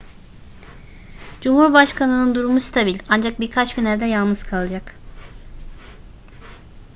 [1.41, 4.95] cumhurbaşkanının durumu stabil ancak birkaç gün evde yalnız kalacak